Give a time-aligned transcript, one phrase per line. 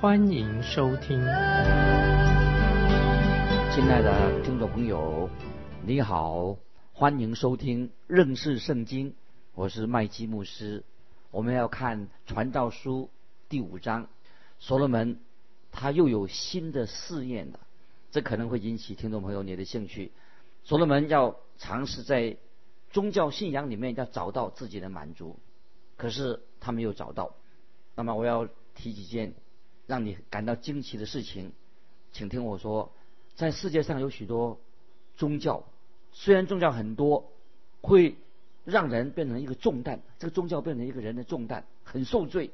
[0.00, 1.18] 欢迎收听。
[3.70, 5.28] 亲爱的听众朋友，
[5.84, 6.56] 你好，
[6.94, 9.14] 欢迎收听认识圣经，
[9.54, 10.84] 我是麦基牧师。
[11.30, 13.10] 我们要看传道书
[13.50, 14.08] 第五章，
[14.58, 15.20] 所罗门
[15.70, 17.60] 他又有新的试验了，
[18.10, 20.12] 这可能会引起听众朋友你的兴趣。
[20.64, 22.38] 所罗门要尝试在
[22.90, 25.36] 宗教信仰里面要找到自己的满足，
[25.98, 27.34] 可是他没有找到。
[27.94, 29.34] 那么我要提几件
[29.90, 31.50] 让你感到惊奇的事情，
[32.12, 32.92] 请听我说。
[33.34, 34.60] 在世界上有许多
[35.16, 35.64] 宗教，
[36.12, 37.32] 虽然宗教很多，
[37.80, 38.14] 会
[38.64, 42.52] 让人变成一个重担，这个宗教变成一个人的重担，很受罪。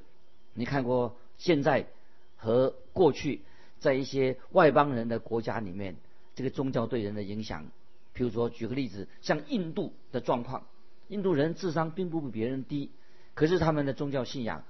[0.55, 1.89] 你看过现在
[2.37, 3.43] 和过去
[3.81, 5.97] 在一些外邦人的国家里面，
[6.35, 7.67] 这个宗教对人的影响。
[8.15, 10.67] 譬如说，举个例子，像印度的状况，
[11.09, 12.93] 印度人智商并不比别人低，
[13.35, 14.65] 可是他们的宗教信仰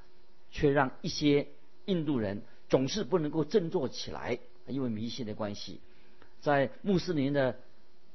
[0.51, 1.47] 却让一些
[1.85, 5.81] 印度人总是不能够振作起来，因为迷信的关系。
[6.41, 7.57] 在穆斯林的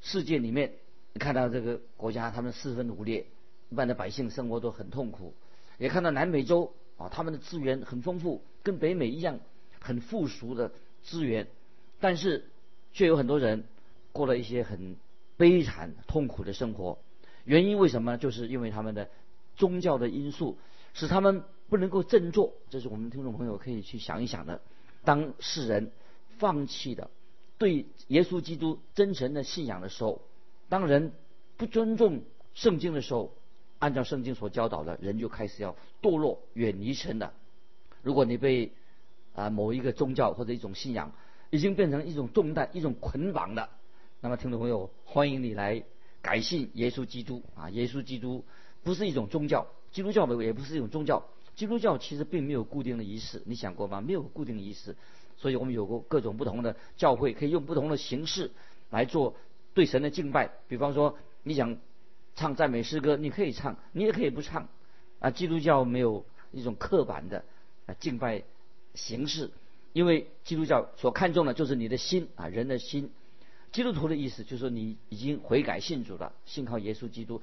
[0.01, 0.73] 世界里面，
[1.15, 3.25] 看到这个国家他们四分五裂，
[3.69, 5.33] 一般的百姓生活都很痛苦。
[5.77, 9.39] 也看到南美洲啊，他们的资源很丰富，跟北美一样
[9.79, 10.71] 很富庶的
[11.03, 11.47] 资源，
[11.99, 12.45] 但是
[12.93, 13.63] 却有很多人
[14.11, 14.95] 过了一些很。
[15.37, 16.99] 悲惨痛苦的生活，
[17.45, 18.15] 原因为什么？
[18.15, 19.09] 就是因为他们的
[19.55, 20.59] 宗教的因素，
[20.93, 22.53] 使他们不能够振作。
[22.69, 24.59] 这是我们听众朋友可以去想一想的。
[25.05, 25.93] 当世人
[26.37, 27.09] 放弃的
[27.57, 30.21] 对耶稣基督真诚的信仰的时候，
[30.67, 31.13] 当人
[31.55, 32.23] 不尊重
[32.53, 33.33] 圣经的时候，
[33.79, 37.31] 按照圣经所教导的，人就开始要堕落，远离神的。
[38.03, 38.73] 如果你被
[39.33, 41.13] 啊某一个宗教或者一种信仰
[41.51, 43.69] 已经变成一种重担、一种捆绑的。
[44.19, 45.83] 那么，听众朋友，欢迎你来
[46.21, 47.69] 改信耶稣基督啊！
[47.69, 48.43] 耶稣基督
[48.83, 51.23] 不是一种宗教，基督教的也不是一种宗教。
[51.61, 54.01] 基督教其实并没有固定的仪式，你想过吗？
[54.01, 54.95] 没有固定仪式，
[55.37, 58.49] 所以我们有过各种不同的教会，可以用不同的形式
[58.89, 59.35] 来做
[59.75, 60.49] 对神的敬拜。
[60.67, 61.77] 比方说，你想
[62.33, 64.69] 唱赞美诗歌，你可以唱，你也可以不唱。
[65.19, 67.45] 啊，基督教没有一种刻板的
[67.85, 68.41] 啊敬拜
[68.95, 69.51] 形式，
[69.93, 73.11] 因为基督教所看重的就是你的心啊，人的心。
[73.71, 77.39] 基督徒的意思就是说，你已经悔改信主了，信靠耶稣基督，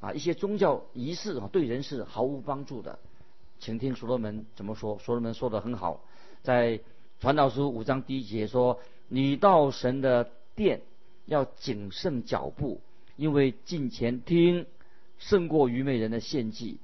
[0.00, 2.98] 啊，一些宗教仪式啊，对人是毫无帮助的。
[3.60, 4.98] 请听所罗门怎么说。
[4.98, 6.02] 所罗门说的很好，
[6.42, 6.80] 在
[7.20, 10.80] 传道书五章第一节说：“你到神的殿
[11.26, 12.80] 要谨慎脚步，
[13.16, 14.66] 因为近前听
[15.18, 16.78] 胜过愚昧人的献祭。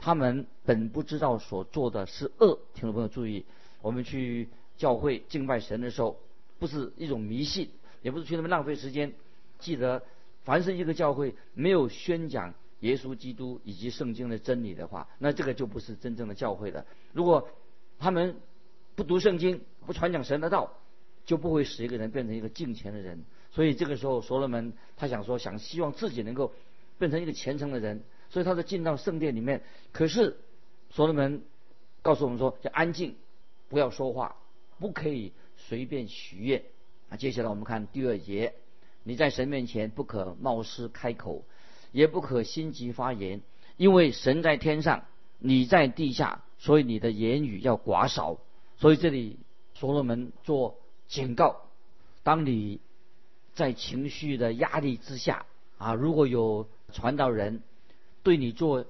[0.00, 3.44] 他们本不知道所做的是恶。”听众朋友注意，
[3.80, 6.18] 我们去教会敬拜神的时候，
[6.58, 7.70] 不是一种迷信。
[8.00, 9.12] 也不是去那边浪费时间。
[9.58, 10.02] 记得，
[10.44, 16.86] 凡是一个教会没有宣讲耶稣基督以及圣经的真理的话，那这个就不是真正的教会了。
[17.12, 17.48] 如果
[17.98, 18.36] 他们
[18.94, 20.74] 不读圣经，不传讲神的道，
[21.24, 23.24] 就不会使一个人变成一个敬虔的人。
[23.50, 26.52] 所以这个时候，所罗门他想说，想希望自己能够
[26.98, 29.62] 变成一个虔诚的人，所以他就进到圣殿里面。
[29.92, 30.36] 可是
[30.90, 31.42] 所罗门
[32.02, 33.16] 告诉我们说，要安静，
[33.68, 34.36] 不要说话，
[34.78, 36.62] 不可以随便许愿。
[37.08, 38.54] 啊，接下来我们看第二节，
[39.02, 41.44] 你在神面前不可冒失开口，
[41.92, 43.40] 也不可心急发言，
[43.76, 45.04] 因为神在天上，
[45.38, 48.38] 你在地下，所以你的言语要寡少。
[48.76, 49.38] 所以这里
[49.74, 50.78] 所罗门做
[51.08, 51.62] 警告：
[52.22, 52.80] 当你
[53.54, 55.46] 在情绪的压力之下
[55.78, 57.62] 啊，如果有传道人
[58.22, 58.84] 对你做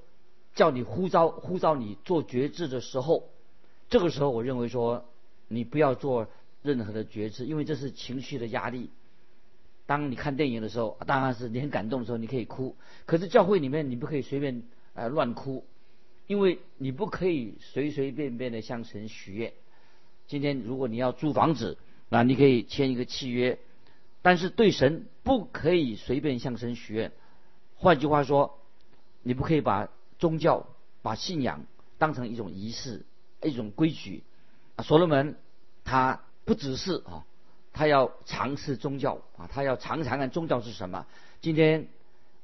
[0.54, 3.28] 叫你呼召呼召你做决志的时候，
[3.88, 5.04] 这个时候我认为说
[5.48, 6.28] 你不要做。
[6.60, 8.90] 任何的觉知，因为这是情绪的压力。
[9.88, 12.76] 当你看电影的时候，当然是你很感动的时候，你可以哭。
[13.06, 14.62] 可是教会里面你不可以随便
[14.92, 15.64] 呃乱哭，
[16.26, 19.54] 因为你不可以随随便便的向神许愿。
[20.26, 21.78] 今天如果你要租房子，
[22.10, 23.58] 那你可以签一个契约，
[24.20, 27.12] 但是对神不可以随便向神许愿。
[27.76, 28.58] 换句话说，
[29.22, 29.88] 你不可以把
[30.18, 30.66] 宗教、
[31.00, 31.64] 把信仰
[31.96, 33.06] 当成一种仪式、
[33.42, 34.22] 一种规矩。
[34.76, 35.34] 啊，所罗门
[35.84, 36.20] 他。
[36.44, 37.26] 不只是啊，
[37.72, 41.06] 他要尝试宗教啊，他要尝尝看宗教是什么。
[41.40, 41.88] 今天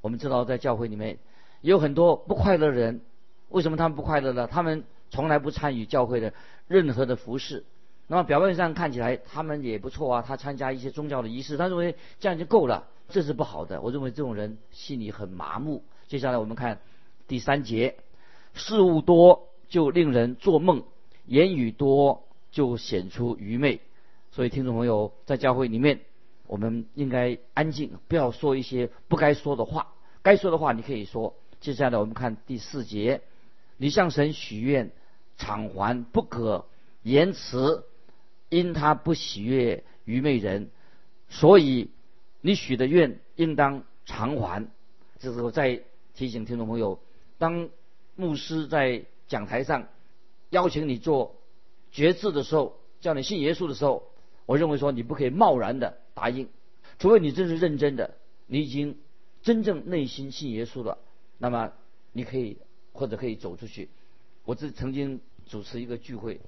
[0.01, 1.19] 我们知道，在教会里面
[1.61, 3.01] 有很多不快乐的人，
[3.49, 4.47] 为什么他们不快乐呢？
[4.47, 6.33] 他们从来不参与教会的
[6.69, 7.65] 任何的服饰，
[8.07, 13.81] 那么表面上看起来他们也不错啊，他参加一些宗教的仪式，他认为这样就够了，这是不好的。
[13.81, 15.83] 我认为这种人心里很麻木。
[16.07, 16.81] 接下来我们看
[17.27, 17.97] 第三节，
[18.53, 20.85] 事物多就令人做梦，
[21.27, 23.81] 言语多就显出愚昧。
[24.35, 26.01] 所以听众朋友在教会里面，
[26.49, 29.93] 我们应该安静，不要说一些不该说的话。
[30.23, 31.37] 该说的话你可以说。
[31.61, 33.23] 接下来我们看第四节，
[33.77, 34.91] 你向神许愿，
[35.39, 36.67] 偿还不可
[37.05, 37.85] 言辞。
[38.49, 40.71] 因他不喜悦愚昧人，
[41.29, 41.91] 所以
[42.41, 44.69] 你许的愿应当偿还。
[45.21, 45.81] 这时候再
[46.15, 46.99] 提醒听众朋友，
[47.39, 47.69] 当
[48.17, 49.87] 牧师在讲台上
[50.51, 51.37] 邀请你做
[51.93, 54.03] 决志的时候，叫你信耶稣的时候，
[54.47, 56.49] 我认为说你不可以贸然的答应，
[56.99, 58.15] 除非你真是认真的，
[58.47, 58.99] 你已经
[59.43, 60.99] 真正内心信耶稣了，
[61.39, 61.73] 那么
[62.13, 62.59] 你可以
[62.93, 63.89] 或者可以走出去。
[64.45, 66.41] 我这曾经主持一个聚会，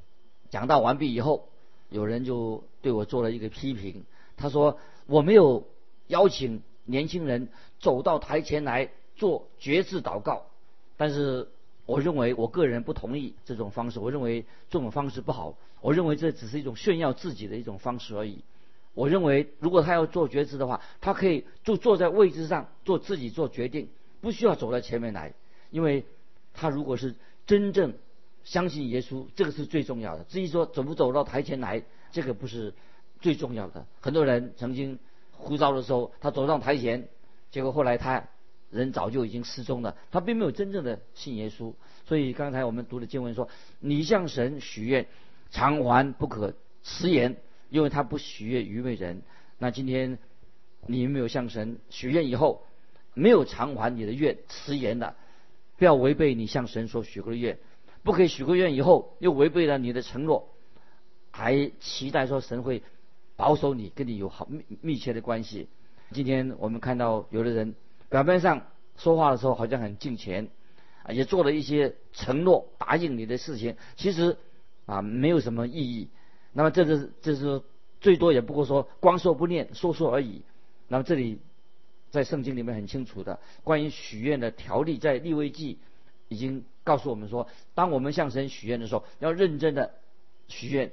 [0.51, 1.49] 讲到完毕以后。
[1.89, 4.07] 有人就对我做了一个批评，
[4.37, 5.69] 他说我没有
[6.09, 7.49] 邀请年轻人
[7.79, 10.47] 走到台前来做决志祷告，
[10.97, 11.49] 但是
[11.87, 18.45] 我认为我个人不同意这种方式，我认为这种方式不好，我认为这只是一种炫耀自己的一种方式而已。
[18.93, 23.89] 我认为如果他要做决志的话，他可以就坐在位置上做自己做决定，
[24.21, 25.33] 不需要走到前面来，
[25.71, 26.05] 因为
[26.53, 27.15] 他如果是
[27.47, 27.95] 真正。
[28.45, 30.23] 相信耶稣，这个是最重要的。
[30.23, 32.73] 至于说走不走到台前来，这个不是
[33.21, 33.85] 最重要的。
[34.01, 35.01] 很多人曾经
[35.33, 37.09] 呼召的时候，他走上台前，
[37.51, 38.23] 结果后来他
[38.71, 41.73] 人早就已经失踪了，他并没有真正的信耶稣。
[42.05, 43.49] 所以刚才我们读的经文说
[43.81, 45.07] ：“你向神许愿，
[45.51, 47.37] 偿还不可迟延，
[47.71, 49.23] 因为他不许愿愚昧人。”
[49.59, 50.19] 那今天
[50.87, 52.65] 你有没有向神许愿以后
[53.15, 55.17] 没有偿还你的愿，迟延的，
[55.79, 57.59] 不要违背你向神所许过的愿。
[58.03, 60.49] 不可以许过愿以后又违背了你的承诺，
[61.33, 62.83] 还期待说神会
[63.35, 65.69] 保守你，跟你有好密密切的关系。
[66.13, 67.75] 今天我们看到有的人
[68.09, 68.67] 表面上
[68.97, 70.49] 说话的时候好像很敬虔，
[71.03, 74.37] 啊，也做了一些承诺答应你的事情，其实
[74.87, 76.09] 啊没有什么意义。
[76.53, 77.63] 那么这是这是
[78.01, 80.43] 最多也不过说光说不练，说说而已。
[80.89, 81.41] 那么这里
[82.11, 85.79] 在圣经里面很清楚的关于许愿的条例，在立位记
[86.29, 86.65] 已经。
[86.87, 89.95] 告诉我们说，当我们向神许愿的时候，要认真的
[90.47, 90.93] 许愿，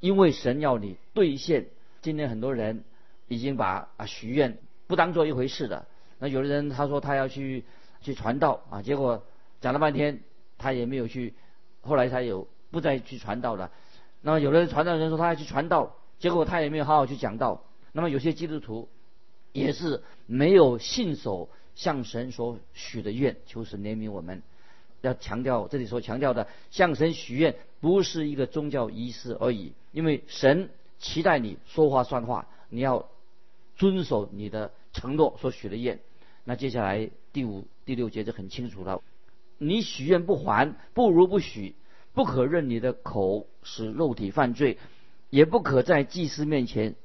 [0.00, 1.66] 因为神要你兑现。
[2.02, 2.82] 今天很多人
[3.28, 4.58] 已经把啊许愿
[4.88, 5.86] 不当做一回事了。
[6.20, 7.64] 那有的人他说他要去
[8.00, 9.24] 去传道啊，结果
[9.60, 10.20] 讲了半天
[10.58, 11.34] 他也没有去，
[11.80, 13.72] 后来他有不再去传道了。
[14.22, 17.64] 那么有的人传道人说他要去传道，结果他也没有好好去讲道。
[17.92, 18.88] 那么有些基督徒
[19.52, 24.42] 也是没有信守向神所许的愿，求神怜悯我们。
[25.00, 29.72] 要强调这里所强调的向神许愿，不是一个宗教仪式而已。
[29.92, 30.68] 因为神
[30.98, 33.08] 期待你说话算话，你要
[33.76, 35.98] 遵守你的承诺所许的愿。
[36.44, 39.02] 那接下来第五、第六节就很清楚了：
[39.58, 41.74] 你许愿不还，不如不许。
[42.12, 44.78] 不可任你的口使肉体犯罪，
[45.30, 46.96] 也不可在祭司面前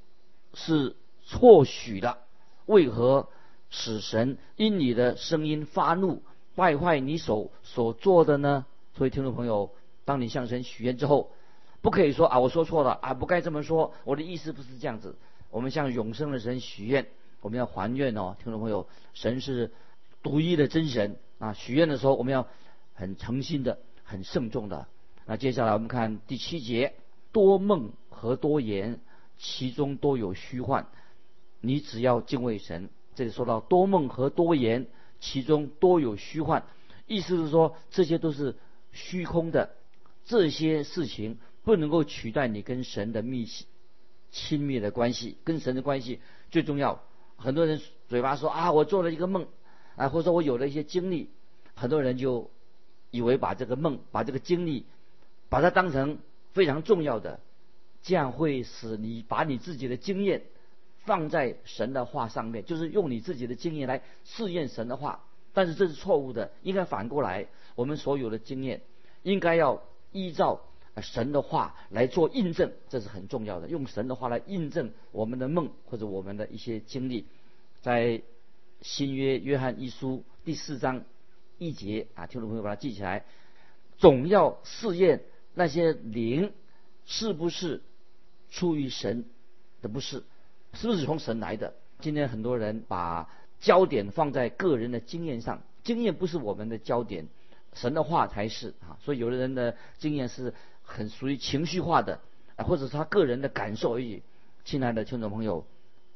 [0.56, 2.18] 是错许的。
[2.66, 3.30] 为何
[3.70, 6.24] 使神因你的声音发怒？
[6.56, 8.66] 败坏你手所做的呢？
[8.98, 9.70] 所以听众朋友，
[10.06, 11.30] 当你向神许愿之后，
[11.82, 13.94] 不可以说啊，我说错了啊，不该这么说。
[14.06, 15.16] 我的意思不是这样子。
[15.52, 17.06] 我们向永生的神许愿，
[17.46, 19.72] 我们要还愿哦，听众朋友，神是
[20.24, 21.54] 独一的真神啊。
[21.54, 22.48] 许愿的时候，我们要
[22.96, 24.88] 很诚心的、很慎重的。
[25.28, 26.96] 那接下来我们看第七节：
[27.32, 29.00] 多梦和多言，
[29.38, 30.88] 其中都有虚幻。
[31.62, 32.90] 你只要敬畏神。
[33.14, 34.88] 这里说到多梦和多言。
[35.20, 36.66] 其中多有虚幻，
[37.06, 38.56] 意思是说这些都是
[38.92, 39.76] 虚空的，
[40.26, 43.66] 这些事情不能够取代你跟神的密切、
[44.32, 45.38] 亲密的关系。
[45.44, 47.04] 跟神的关系最重要。
[47.38, 49.48] 很多人嘴巴说啊，我做了一个梦，
[49.96, 51.30] 啊，或者说我有了一些经历，
[51.76, 52.50] 很多人就
[53.12, 54.86] 以为把这个梦、把这个经历，
[55.50, 56.20] 把它当成
[56.54, 57.40] 非常重要的，
[58.02, 60.44] 这样会使你把你自己的经验。
[61.06, 65.24] 放在神的话上面，就是用你自己的经验来试验神的话，
[65.54, 68.82] 但是这是错误的，应该反过来，我们所有的经验
[69.22, 70.62] 应该要依照
[71.02, 73.68] 神的话来做印证，这是很重要的。
[73.68, 77.26] 用神的话来印证我们的梦或者我们的一些经历，
[77.82, 78.22] 在
[78.82, 81.04] 新约约翰一书第四章
[81.58, 83.26] 一节啊，听众朋友把它记起来，
[83.98, 85.22] 总要试验
[85.54, 86.52] 那些灵
[87.06, 87.82] 是不是
[88.50, 89.26] 出于神
[89.82, 90.24] 的，不是。
[90.74, 91.74] 是不是从神来的？
[92.02, 93.30] 今天很多人把
[93.62, 97.28] 焦点放在个人的经验上，经验不是我们的焦点，
[97.74, 99.00] 神的话才是啊。
[99.02, 100.54] 所以有的人的经验是
[100.86, 102.22] 很属于情绪化的，
[102.56, 104.22] 啊，或者是他个人的感受而已。
[104.64, 105.66] 亲爱的听众朋友，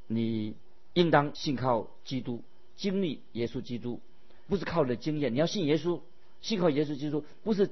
[0.08, 0.56] 你
[0.94, 2.42] 应当信靠基督，
[2.76, 4.00] 经历耶稣基督，
[4.48, 5.34] 不是靠你的经验。
[5.34, 6.00] 你要信耶稣，
[6.42, 7.70] 信靠耶稣基督，不是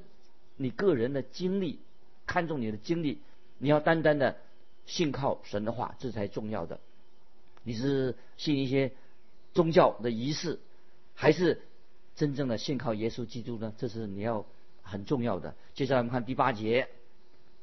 [0.55, 1.79] 你个人的经历，
[2.25, 3.21] 看重你的经历，
[3.57, 4.37] 你要单单的
[4.85, 6.79] 信靠神的话，这才重要的。
[7.63, 8.91] 你是信一些
[9.53, 10.59] 宗教的仪式，
[11.15, 11.61] 还是
[12.15, 13.73] 真正的信靠耶稣基督呢？
[13.77, 14.45] 这是你要
[14.87, 15.53] 很重要的。
[15.73, 16.87] 接下来我们看第八节：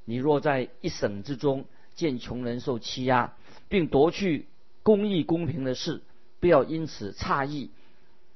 [0.04, 1.64] 你若在一省之中
[1.94, 3.34] 见穷人受欺压，
[3.68, 4.46] 并夺去
[4.82, 6.02] 公义公平的事，
[6.38, 7.70] 不要因此诧异，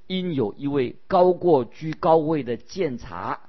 [0.07, 3.40] 因有一位高过居高位的监察，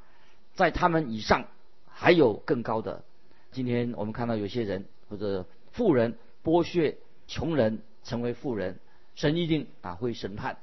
[0.54, 1.48] 在他们以上
[1.88, 3.04] 还有更高的。
[3.52, 7.82] 今天我们看到有些人或者富人剥削穷人。
[8.02, 8.80] 成为富人，
[9.14, 10.58] 神一定啊会审判，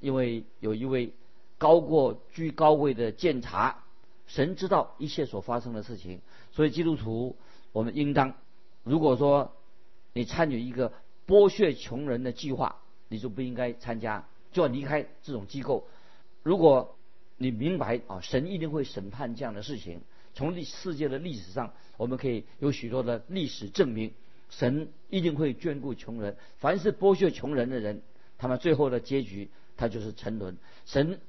[0.00, 1.12] 因为有一位
[1.56, 3.84] 高过居高位的监察，
[4.26, 6.20] 神知道一切所发生的事情，
[6.52, 7.36] 所以基督徒
[7.72, 8.34] 我们应当，
[8.82, 9.54] 如果说
[10.12, 10.92] 你参与一个
[11.26, 12.76] 剥削穷人的计划，
[13.08, 15.86] 你就不应该参加，就要离开这种机构。
[16.42, 16.96] 如果
[17.36, 20.00] 你明白啊，神一定会审判这样的事情，
[20.34, 24.12] 从历世界的历史上，我们可以有许多的历史证明。
[24.48, 28.02] 神一定会眷顾穷人，凡是剥削穷人的人，
[28.36, 29.48] 他们最后的结局，
[29.78, 30.58] 他就是沉沦。
[30.84, 31.20] 神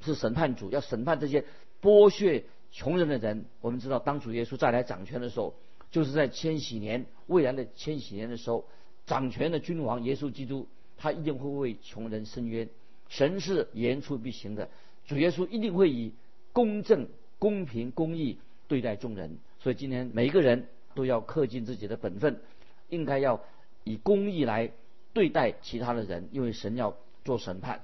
[0.00, 1.44] 是审判主，要审判这些
[1.82, 3.44] 剥削穷人的人。
[3.60, 5.54] 我们知道，当主耶稣再来掌权的时候，
[5.90, 8.64] 就是在千禧年未来的千禧年的时候，
[9.04, 12.68] 掌权的君王耶稣基督，他一定会为穷人伸冤。
[13.08, 14.70] 神是言出必行的，
[15.06, 16.12] 主耶稣一定会以
[16.52, 17.08] 公正、
[17.38, 19.36] 公平、公义对待众人。
[19.58, 22.40] 所以今天每一个人都要恪尽自己的本分。
[22.88, 23.40] 应该要
[23.84, 24.70] 以公义来
[25.14, 27.80] 对待其他的人，因为神要做审判。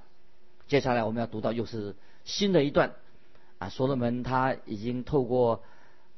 [0.67, 2.93] 接下来我们要读到又是新的一段
[3.59, 5.63] 啊，所罗门他已经透过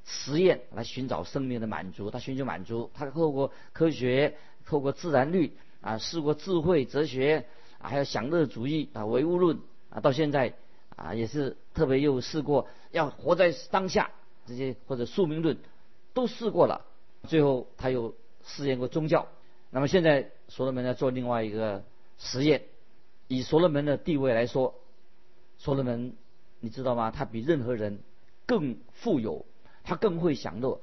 [0.05, 7.45] 实验来寻找生命的满足，他寻求满足，他透过科学、透过自然律啊，试过智慧、哲学
[7.79, 10.53] 啊，还有享乐主义啊、唯物论啊，到现在
[10.95, 14.12] 啊也是特别又试过要活在当下
[14.45, 15.57] 这些或者宿命论
[16.13, 16.86] 都试过了，
[17.27, 18.15] 最后他又。
[18.43, 19.27] 试验过宗教，
[19.69, 21.83] 那么现在所罗门在做另外一个
[22.17, 22.63] 实验。
[23.27, 24.74] 以所罗门的地位来说，
[25.60, 26.15] 所罗门
[26.62, 27.12] 你知道吗？
[27.12, 28.00] 他比任何人
[28.46, 29.46] 更富有，
[29.84, 30.80] 他更会享乐，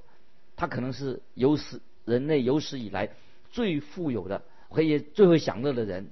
[0.57, 3.09] 他可能是有史人类有史以来
[3.51, 6.11] 最富有的，可以最会享乐的人。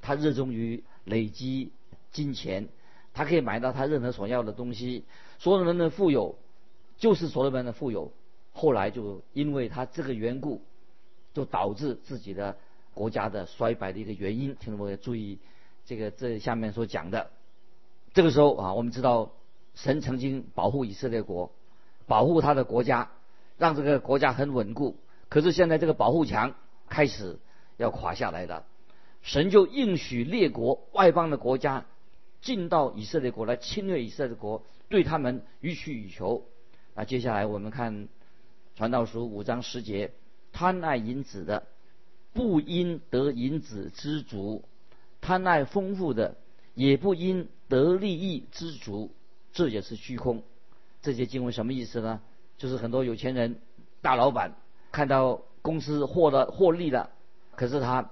[0.00, 1.70] 他热衷于累积
[2.10, 2.68] 金钱，
[3.14, 5.04] 他可以买到他任何所要的东西。
[5.38, 6.36] 所罗门的富有
[6.98, 8.10] 就是所罗门的富有，
[8.52, 10.60] 后来就因为他这个缘故。
[11.34, 12.58] 就导致自己的
[12.92, 15.38] 国家的衰败的一个原因，听众朋友注意，
[15.86, 17.30] 这个这下面所讲的，
[18.14, 19.32] 这个时候啊，我们知道
[19.74, 21.52] 神曾经保护以色列国，
[22.06, 23.10] 保护他的国家，
[23.58, 24.96] 让这个国家很稳固。
[25.28, 26.54] 可是现在这个保护墙
[26.88, 27.38] 开始
[27.76, 28.64] 要垮下来了，
[29.22, 31.86] 神就应许列国外邦的国家
[32.40, 36.44] 进到以色列国来侵略以色列国，对他们予取予求。
[36.94, 38.08] 那接下来我们看
[38.76, 40.12] 传道书五章十节。
[40.54, 41.62] 贪爱银子的，
[42.34, 44.60] 不因得银子知足；
[45.22, 46.36] 贪爱丰富的，
[46.74, 49.10] 也不因得利益知足。
[49.54, 50.42] 这也是虚空。
[51.00, 52.20] 这些经文什么意思呢？
[52.58, 53.58] 就是很多有钱人、
[54.02, 54.54] 大老板
[54.92, 57.10] 看到公司获得获利了，
[57.56, 58.10] 可是他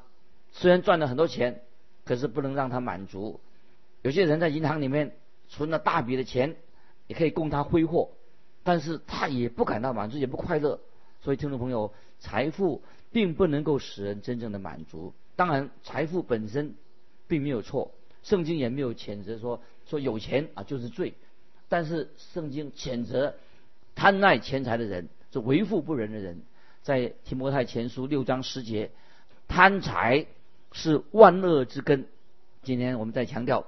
[0.51, 1.63] 虽然赚了很多钱，
[2.05, 3.41] 可是不能让他满足。
[4.03, 5.15] 有些人在银行里面
[5.49, 6.57] 存了大笔的钱，
[7.07, 8.11] 也可以供他挥霍，
[8.65, 10.81] 但是他也不感到满足，也不快乐。
[11.21, 15.13] 所以，听众朋友，财富并不能够使人真正的满足。
[15.37, 16.75] 当然，财富本身
[17.29, 21.15] 并没有错，圣经也没有谴责说说有钱啊就是罪。
[21.69, 23.35] 但是，圣经谴责
[23.95, 26.43] 贪爱钱财的人，是为富不仁的人。
[26.83, 28.91] 在提摩太前书六章十节，
[29.47, 30.27] 贪财
[30.73, 32.09] 是万恶之根。
[32.63, 33.67] 今天我们在强调，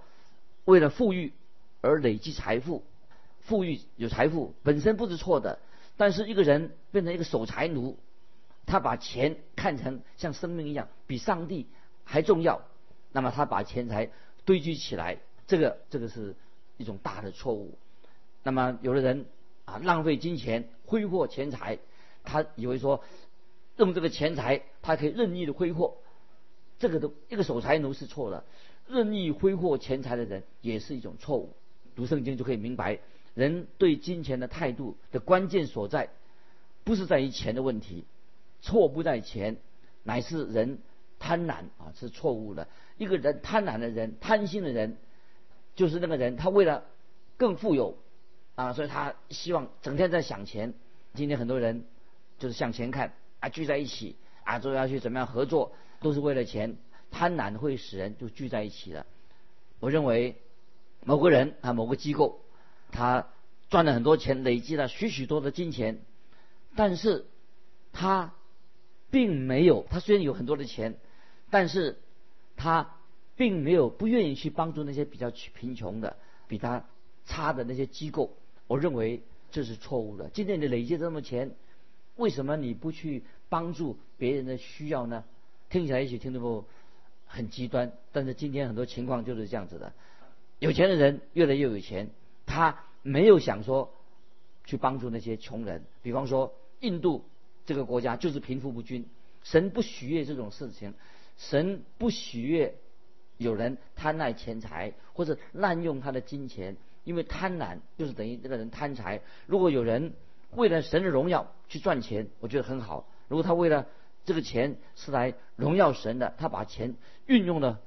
[0.65, 1.33] 为了富裕
[1.81, 2.83] 而累积财富，
[3.41, 5.59] 富裕有财富本身不是错的。
[5.97, 7.99] 但是一个人变成一个守财奴，
[8.67, 11.69] 他把钱看成像生命一样，比上帝
[12.03, 12.63] 还重要。
[13.13, 14.11] 那么他把钱财
[14.45, 16.35] 堆积起来，这个这个是
[16.77, 17.79] 一种大的错误。
[18.43, 19.27] 那么有的人
[19.65, 21.79] 啊浪费金钱，挥霍钱财，
[22.25, 23.03] 他以为说
[23.77, 25.97] 用这个钱财他可以任意的挥霍，
[26.79, 28.45] 这个都一个守财奴是错的。
[28.89, 31.55] 任意挥霍钱财的人也是一种错误。
[31.95, 32.99] 读圣经就可以明白。
[33.35, 36.11] 人对金钱的态度的关键所在，
[36.85, 38.05] 不是在于钱的问题，
[38.61, 39.57] 错不在钱，
[40.03, 40.81] 乃是人
[41.23, 42.67] 贪婪啊，是错误的。
[42.99, 44.97] 一个人贪婪的人、贪心的人，
[45.77, 46.85] 就是那个人，他为了
[47.37, 47.97] 更富有
[48.57, 50.75] 啊，所以他希望整天在想钱。
[51.15, 51.85] 今天很多人
[52.41, 56.77] 就是向前看啊，聚在一起啊，都要去怎么样合作，都是为了钱。
[57.13, 59.07] 贪婪会使人就聚在一起了。
[59.79, 60.37] 我认为
[61.05, 62.41] 某个人啊，某个机构，
[62.91, 63.29] 他
[63.71, 66.01] 赚了很多钱，累积了许许多的金钱，
[66.75, 67.27] 但是
[67.93, 68.33] 他
[69.11, 70.97] 并没有，他虽然有很多的钱，
[71.53, 71.99] 但是
[72.57, 72.95] 他
[73.37, 76.17] 并没有不愿意去帮助那些比较贫穷的、
[76.49, 76.87] 比他
[77.27, 78.35] 差的那些机构。
[78.67, 80.31] 我认为这是错误的。
[80.31, 81.51] 今天你累积这么多钱，
[82.17, 85.25] 为什么你不去帮助别人的需要呢？
[85.69, 86.65] 听起来也许听得不
[87.27, 89.93] 很极端，但是今天很多情况就是这样子的。
[90.59, 92.09] 有钱的人越来越有钱，
[92.47, 93.93] 他没有想说
[94.65, 95.85] 去帮助那些穷人。
[96.01, 97.27] 比方说印度
[97.67, 99.05] 这个国家就是贫富不均，
[99.43, 100.95] 神不喜悦这种事情，
[101.37, 102.77] 神不喜悦
[103.37, 106.77] 有人贪爱钱财或者滥用他的金钱。
[107.05, 109.23] 因为贪婪就是等于这个人贪财。
[109.47, 110.15] 如果有人
[110.53, 113.09] 为了神的荣耀去赚钱，我觉得很好。
[113.27, 113.89] 如果他为了
[114.25, 116.95] 这个钱是来荣耀神的，他把钱
[117.27, 117.81] 运用的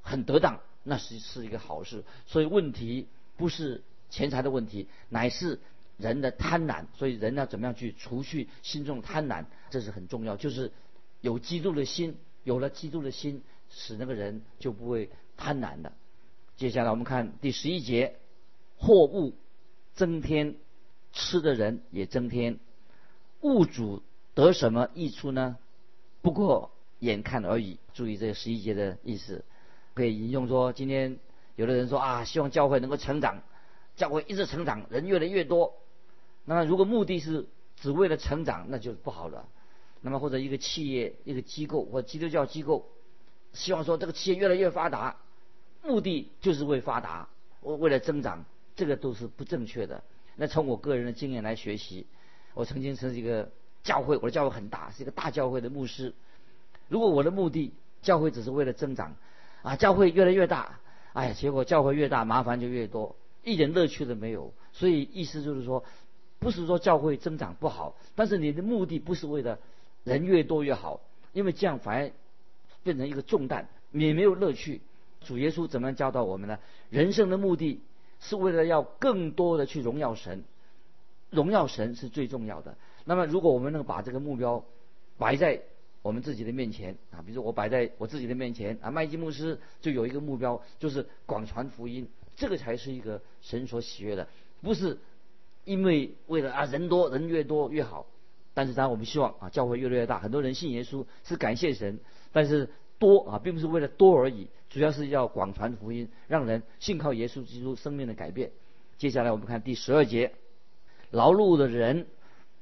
[0.00, 2.04] 很得当，那是是一个好事。
[2.26, 5.58] 所以问题不是钱财的问题，乃是
[5.96, 6.84] 人的贪婪。
[6.94, 10.36] 所以人要怎么样去除去心中贪婪，这是很重要。
[10.36, 10.70] 就是
[11.20, 15.92] 有基督的心，有了基督的心，使那个人就不会贪婪的。
[16.56, 18.16] 接下来我们看第十一节。
[18.78, 19.32] 货物
[19.94, 20.56] 增添，
[21.12, 22.58] 吃的人也增添，
[23.40, 24.02] 物主
[24.34, 25.56] 得什么益处呢？
[26.20, 27.78] 不过眼看而已。
[27.94, 29.44] 注意这十一节的意思，
[29.94, 31.16] 可以引用说：今天
[31.54, 33.40] 有的人说啊，希望教会能够成长，
[33.94, 35.74] 教会一直成长，人越来越多。
[36.44, 37.46] 那如果目的是
[37.76, 39.46] 只为了成长，那就不好了。
[40.02, 42.86] 那么或者一个企业、一个机构或基督教机构，
[43.54, 45.16] 希望说这个企业越来越发达，
[45.82, 47.28] 目的就是为发达，
[47.62, 48.44] 为为了增长。
[48.74, 50.02] 这个都是不正确的。
[50.34, 52.06] 那从我个人的经验来学习，
[52.54, 53.50] 我曾经是一个
[53.84, 56.14] 教会，我的教会很大，是一个大教会的牧师。
[56.88, 59.14] 如果我的目的教会只是为了增长，
[59.60, 60.80] 啊，教会越来越大，
[61.12, 64.54] 哎呀，结果教会越大麻烦就越多，一点乐趣都没有。
[64.72, 65.84] 所以意思就是说，
[66.38, 69.58] 不是说教会增长不好，但是你的目的不是为了
[70.04, 71.00] 人越多越好，
[71.32, 72.10] 因为这样反而
[72.82, 74.80] 变成一个重担，也没有乐趣。
[75.20, 76.58] 主耶稣怎么样教导我们呢？
[76.90, 77.80] 人生的目的。
[78.24, 80.44] 是为了要更多的去荣耀神，
[81.30, 82.76] 荣耀神是最重要的。
[83.04, 84.64] 那么，如果我们能把这个目标
[85.18, 85.60] 摆在
[86.02, 94.28] 我们自己的面前啊，比如说我摆在我自己的面前啊，麦基牧师就有一个目标，就是广传福音，这个才是一个神所喜悦的，
[94.60, 94.96] 不是
[95.64, 98.06] 因为为了啊人多人越多越好。
[98.54, 102.00] 但是当然我们希望啊教会越来越大，很多人信耶稣是感谢神，
[102.32, 102.70] 但是。
[102.98, 108.52] 多啊，并不是为了多而已，主要是要广传福音，让人信靠耶稣基督生命的改变。
[108.96, 110.34] 接下来我们看第十二节，
[111.10, 112.06] 劳碌的人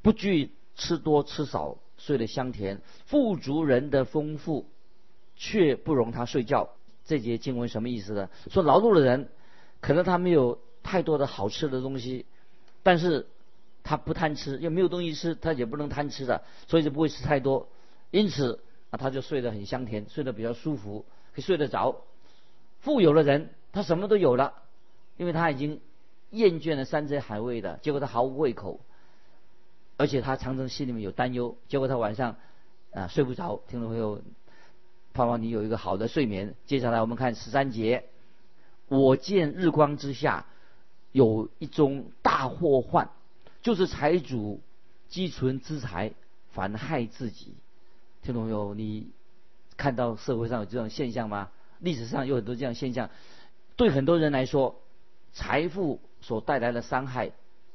[0.00, 4.64] 不惧吃多吃少，睡得香甜；富足人的丰富
[5.36, 6.70] 却不容他睡觉。
[7.04, 8.30] 这节经文什么意思呢？
[8.50, 9.28] 说劳碌的人
[9.82, 12.24] 可能他没有太多的好吃的东西，
[12.82, 13.26] 但是
[13.90, 17.66] 他不贪吃，又没有东西吃，他也不能贪吃的，所以就不会吃太多。
[18.12, 18.60] 因此。
[18.90, 22.02] 啊，他就睡得很香甜，睡得比较舒服，可以睡得着。
[22.80, 24.52] 富有的人，他什么都有了，
[25.16, 25.80] 因为他已经
[26.30, 28.80] 厌倦了山珍海味的，结果他毫无胃口，
[29.96, 32.34] 而且他常常心里面有担忧，结果他晚上
[32.92, 33.60] 啊睡不着。
[33.68, 34.20] 听众朋友，
[35.14, 36.56] 盼望你有一个好的睡眠。
[36.66, 38.06] 接下来我们看十三节，
[38.88, 40.46] 我见日光之下
[41.12, 43.08] 有一种大祸患，
[43.62, 44.60] 就是财主
[45.08, 46.12] 积存资财，
[46.52, 47.54] 反害自己。
[48.22, 49.10] 听众朋友，你
[49.76, 51.50] 看到社会上有这种现象吗？
[51.78, 53.10] 历史上有很多这样现象。
[53.76, 54.80] 对很多人来说，
[55.32, 57.32] 财富所带来的伤害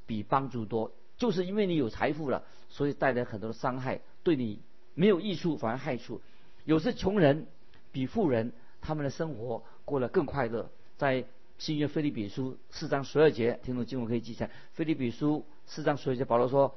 [0.08, 4.60] 比帮助多，就是因为你有财富了，所以带来很多的伤害，对你
[4.95, 6.21] 没有益处，反而害处。
[6.63, 7.45] 有些穷人
[7.91, 10.69] 比富人，他们的生活过得更快乐。
[10.98, 11.26] 在
[11.60, 14.50] 新约菲利比书四章十二节，听众经文可以记下。
[14.74, 16.75] 菲利比书四章十二节，保罗说，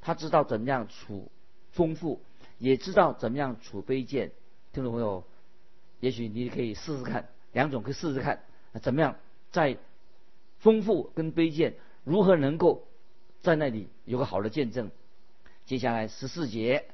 [0.00, 1.30] 他知道怎样处
[1.72, 2.20] 丰富。
[2.58, 4.32] 也知道怎么样储卑贱，
[4.72, 5.22] 听众朋友，
[6.00, 8.42] 也许你可以试试看，两种可以试试看，
[8.82, 9.14] 怎么样
[9.52, 9.78] 在
[10.58, 12.82] 丰富跟卑贱如何能够
[13.40, 14.90] 在那里有个好的见证。
[15.66, 16.86] 接下来十四节，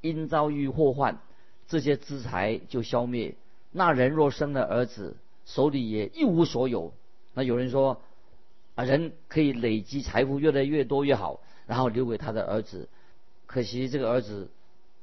[0.00, 1.20] 因遭遇祸患，
[1.68, 3.36] 这些资财就消灭。
[3.70, 6.92] 那人若生了儿子，手里也一无所有。
[7.34, 8.02] 那有人说
[8.74, 12.88] 啊，人可以累积财富越来越多越好，然后留给他的儿子。
[13.46, 14.48] 可惜这个儿子。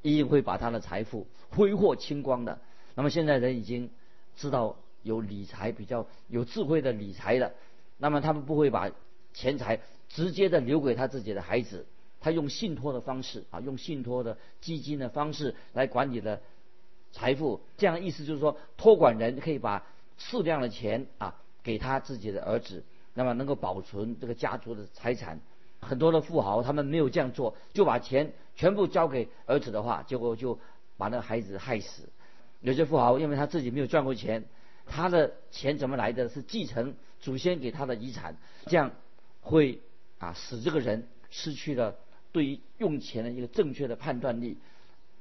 [0.03, 2.61] 一定会把他的财富挥霍清光的。
[2.95, 3.89] 那么现在人已经
[4.37, 7.51] 知道有理财比较有智慧的理财了，
[7.97, 8.89] 那么他们不会把
[9.33, 11.85] 钱财直接的留给他自己的孩子，
[12.21, 16.41] 他用信托的方式啊，用信托的基金的方式来管理的
[17.11, 17.59] 财富。
[17.75, 19.85] 这样意思就是说，托管人可以把
[20.17, 22.83] 适量的钱啊给他自己的儿子，
[23.17, 25.39] 那么能够保存这个家族的财产。
[25.79, 30.57] 很多的富豪他们没有这样做，就把钱全部交给儿子的话，结果就
[30.97, 32.03] 把那个孩子害死。
[32.61, 34.45] 有些富豪因为他自己没有赚过钱，
[34.85, 36.29] 他的钱怎么来的？
[36.29, 38.91] 是继承祖先给他的遗产，这样
[39.41, 39.81] 会
[40.19, 41.95] 啊使这个人失去了
[42.31, 44.57] 对于用钱的一个正确的判断力。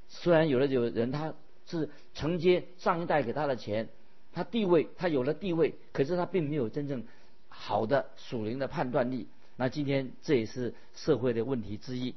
[0.08, 1.32] 虽然有的有人他
[1.66, 3.88] 是承接上一代给他的钱，
[4.32, 7.02] 他地位他有了地位，可是他并没有真正
[7.58, 9.26] 好的属灵的判断力。
[9.56, 12.14] 那今天这也是社会的问题之一。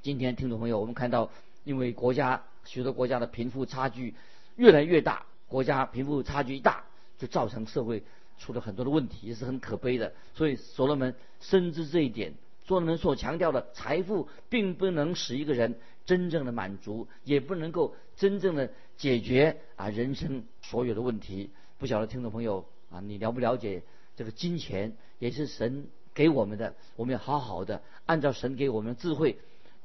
[0.00, 1.30] 今天听众朋友，我们看到，
[1.64, 4.14] 因为国家许多国家的贫富差距
[4.56, 6.84] 越来越大，国家贫富差距一大，
[7.18, 8.02] 就造成社会
[8.38, 10.12] 出了很多的问题，也是很可悲的。
[10.34, 12.32] 所以所罗门深知这一点，
[12.64, 21.50] 所罗门所强调的财富并不能使一个人真正的满足，也不能够真正的解决啊人生所有的问题。
[21.76, 23.82] 不晓得听众朋友啊，你了不了解
[24.18, 25.86] 这个金钱也是神。
[26.14, 29.38] 给我们的，我们要好好的按照神给我们的智慧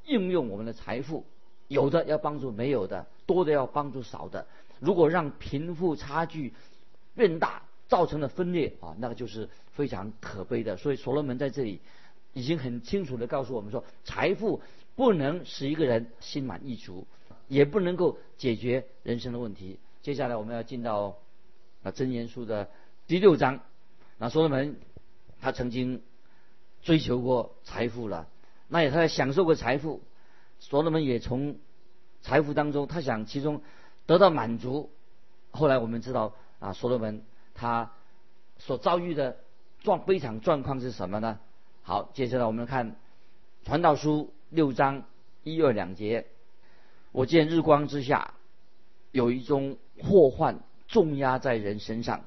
[0.05, 1.25] 应用我们的财富，
[1.67, 4.47] 有的要帮助没有的，多的要帮助少的。
[4.79, 6.51] 如果让贫富差距
[7.13, 10.75] 变大，造成了分裂啊，那个就是非常可悲的。
[10.75, 11.81] 所以所罗门在这里
[12.33, 14.59] 已经很清楚的告诉我们说，财富
[14.95, 17.05] 不能使一个人心满意足，
[17.47, 19.77] 也不能够解决人生的问题。
[20.01, 21.19] 接下来我们要进到
[21.83, 22.71] 啊真言书的
[23.05, 23.59] 第六章，
[24.17, 24.78] 那所罗门
[25.41, 26.02] 他曾经。
[26.86, 28.28] 追求过财富了，
[28.67, 30.02] 那也他也享受过财富，
[30.60, 31.56] 所罗门也从
[32.21, 33.62] 财富当中，他想其中
[34.06, 34.91] 得到满足。
[35.52, 37.23] 后来我们知道啊，所罗门
[37.56, 37.93] 他
[38.60, 39.38] 所遭遇的
[39.80, 41.39] 状悲惨状况是什么呢？
[41.84, 42.91] 好，接下来我们看
[43.63, 45.06] 《传道书》六章
[45.43, 46.28] 一二两节。
[47.13, 48.34] 我见日光之下
[49.13, 52.26] 有一种祸患重压在人身上，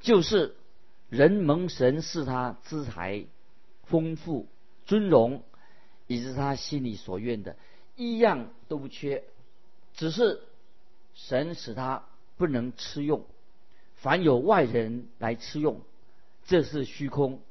[0.00, 0.56] 就是
[1.16, 3.26] 人蒙神是他资财。
[3.86, 4.46] 丰富、
[4.86, 5.42] 尊荣，
[6.06, 7.54] 以及他心里所愿的，
[7.96, 9.24] 一样都不缺，
[9.92, 10.40] 只是
[11.12, 12.06] 神使他
[12.38, 13.26] 不能吃用。
[13.96, 15.82] 凡有外人来吃用，
[16.46, 17.42] 这是虚空，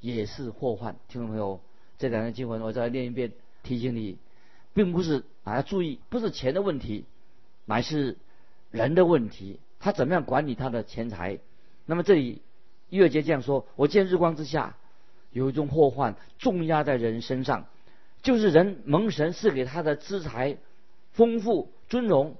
[0.00, 0.96] 也是祸患。
[1.06, 1.60] 听众朋友，
[1.98, 4.16] 这两段经文我再念一遍，提醒你，
[4.72, 7.04] 并不是啊，要注意，不是钱的问题，
[7.66, 8.16] 乃是
[8.70, 9.60] 人的问题。
[9.80, 11.40] 他怎么样管理他的钱财？
[11.84, 12.40] 那么这里
[12.96, 14.76] 约尔杰这样说：我见日光之下。
[15.30, 17.66] 有一种祸患重压在人身上，
[18.22, 20.58] 就是人蒙神赐给他的资财
[21.10, 22.36] 丰富尊荣，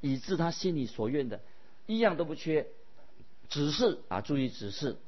[0.00, 1.40] 以致他心里所愿的，
[1.86, 2.68] 一样都不缺，
[3.48, 4.98] 只是啊，注意只是，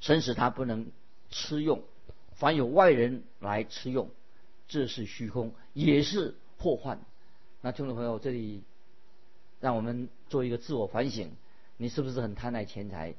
[0.00, 0.88] 神使他不能
[1.30, 1.84] 吃用，
[2.32, 4.10] 凡有外人来吃用，
[4.66, 6.98] 这是虚空，也是祸患。
[7.60, 8.64] 那听众朋友，这里
[9.60, 11.30] 让我们做一个自我反省，
[11.76, 13.14] 你是不是很贪爱钱财？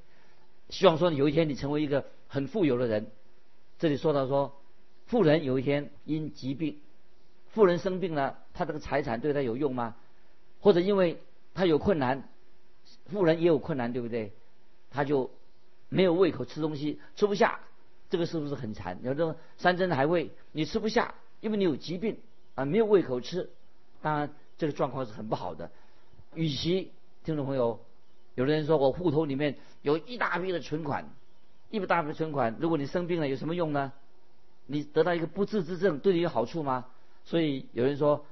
[0.69, 3.11] 希望说有一天你成为一个很富有的人。
[3.79, 4.59] 这里说到说，
[5.05, 6.79] 富人有一天因疾病，
[7.49, 9.95] 富人生病了，他这个财产对他有用吗？
[10.59, 11.21] 或者因为
[11.53, 12.27] 他有困难，
[13.05, 14.33] 富人也有困难，对不对？
[14.89, 15.29] 他就
[15.89, 17.59] 没有胃口吃东西，吃不下，
[18.09, 18.99] 这个是不是很惨？
[19.03, 22.17] 有的山珍海味你吃不下，因为你有疾病
[22.55, 23.49] 啊，没有胃口吃，
[24.01, 25.69] 当然这个状况是很不好的。
[26.33, 26.91] 与其
[27.23, 27.79] 听众朋友，
[28.37, 31.09] 有的人说我户头里面有一大笔的存款。
[31.69, 33.91] 一大笔存款，如果你生病了，有什么用呢？
[34.67, 36.85] 你得到一个不治之症，对你有好处吗？
[37.25, 38.25] 所以有人说，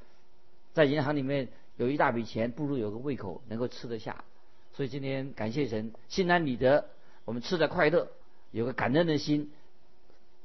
[0.72, 4.24] 在银行里面有一大笔钱，不如有个胃口能够吃得下。
[4.72, 6.88] 所以今天感谢神，心安理得，
[7.26, 8.08] 我们吃的快乐，
[8.52, 9.52] 有个感恩的心，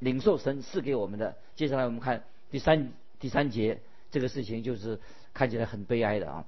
[0.00, 1.36] 领受神赐给我们的。
[1.54, 4.98] 接下来我们看第三第三节，这个事情就是
[5.32, 6.44] 看起来很悲哀的啊。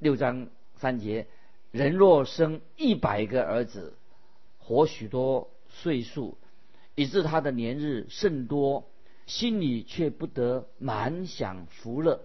[0.00, 1.26] 六章三节，
[1.72, 3.94] 人若生一百个儿子，
[4.60, 5.48] 活许多。
[5.74, 6.36] 岁数，
[6.94, 8.84] 以致他的年日甚多，
[9.24, 12.20] 心里却不得满享福乐，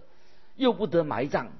[0.54, 1.50] 又不得埋葬。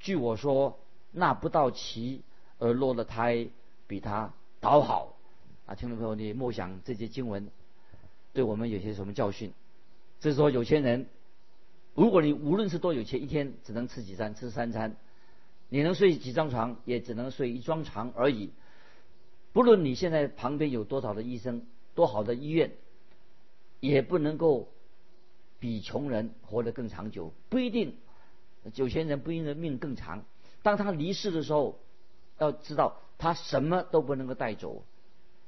[0.00, 0.78] 据我说，
[1.12, 2.20] 那不到期
[2.58, 3.48] 而落了胎，
[3.86, 5.16] 比他倒好。
[5.64, 7.48] 啊，听众朋友，你默想这些经文，
[8.34, 9.54] 对我们有些什么教训？
[10.20, 11.06] 就是说，有钱人，
[11.94, 14.94] 如果你无论是多有钱，一天只能吃几餐，吃三餐，
[15.70, 18.50] 你能睡几张床，也只能睡一张床而已。
[19.52, 22.72] 不论你现在旁边有多少的医生，多好的医院，
[23.80, 24.68] 也不能够
[25.58, 27.32] 比穷人活得更长久。
[27.48, 27.96] 不一定，
[28.74, 30.24] 有钱人不一定命更长。
[30.62, 31.78] 当他离世的时候，
[32.38, 34.84] 要知道他什么都不能够带走。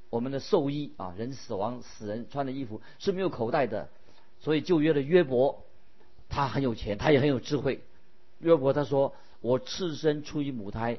[0.08, 3.88] 我们的寿衣啊，人死亡死人穿的衣服是没有口袋的，
[4.40, 5.64] 所以旧约的约伯，
[6.28, 7.82] 他很有钱，他也很有智慧。
[8.40, 10.98] 约伯他说：“我赤身出于母胎，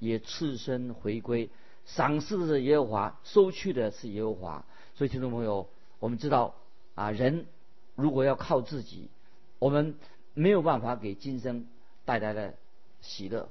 [0.00, 1.48] 也赤身回归。
[1.84, 5.68] 赏赐的是耶和华，收去的是耶和华。”所以听众朋友，
[6.00, 6.54] 我们知道
[6.94, 7.46] 啊，人
[7.94, 9.08] 如果要靠自己，
[9.58, 9.94] 我们
[10.34, 11.66] 没有办法给今生
[12.04, 12.54] 带来的
[13.00, 13.48] 喜乐。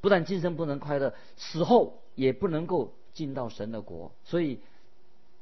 [0.00, 4.12] 不但今生不能快乐，死后也不能够进到神的国。
[4.24, 4.60] 所以，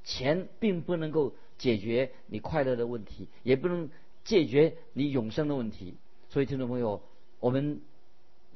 [0.05, 3.89] 钱并不能够解决你快乐的问题，也不能
[4.25, 5.95] 解决你永生的问题。
[6.29, 7.01] 所以，听众朋友，
[7.41, 7.81] 我们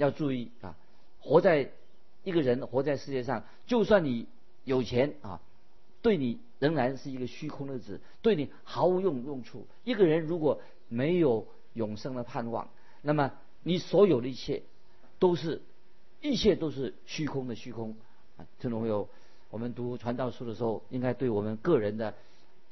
[0.03, 0.77] 要注意啊，
[1.21, 1.71] 活在
[2.25, 4.27] 一个人活在世界上，就算你
[4.65, 5.41] 有钱啊，
[6.03, 9.67] 对你仍然是一个虚空的子，对你毫无用用处。
[9.85, 12.69] 一个人如果没有永生的盼望，
[13.01, 14.63] 那么你所有的一切
[15.19, 15.63] 都是。
[16.25, 17.97] 一切都是虚空的虚空
[18.37, 18.47] 啊！
[18.61, 19.09] 听众朋友，
[19.51, 22.15] 我们读传道书的时候，应该对我们个人的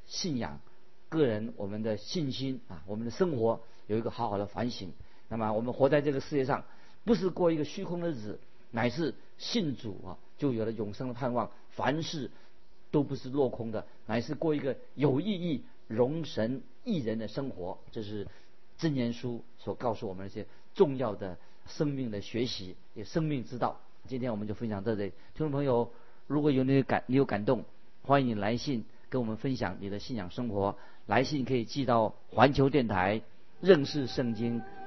[0.05, 0.61] 信仰、
[1.09, 4.93] 个人我们的信心啊，我们的生活有一个好好的反省。
[5.27, 6.63] 那么，我们活在这个世界上，
[7.03, 8.39] 不是过一个虚空的日子，
[8.71, 11.51] 乃是信主啊，就有了永生的盼望。
[11.69, 12.29] 凡事
[12.91, 17.77] 都不是落空的，乃是过一个有意义、容神益人的生活。
[17.91, 18.27] 这是
[18.77, 21.37] 真言书所告诉我们一些重要的。
[21.67, 23.79] 生命的学习，也生命之道。
[24.07, 25.09] 今天我们就分享到这里。
[25.35, 25.89] 听众朋友，
[26.25, 27.63] 如果有你感，你有感动，
[28.01, 30.75] 欢迎你来信跟我们分享你的信仰生活。
[31.05, 33.21] 来信可以寄到环球电台
[33.61, 34.63] 认识圣经